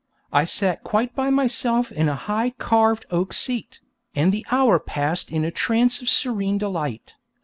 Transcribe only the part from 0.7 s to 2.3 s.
quite by myself in a